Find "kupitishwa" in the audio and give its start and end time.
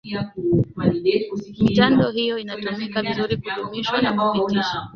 4.13-4.89